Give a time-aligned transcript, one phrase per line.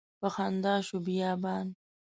[0.19, 1.67] په خندا شو بیابان